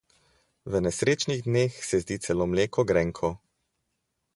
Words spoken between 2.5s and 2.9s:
mleko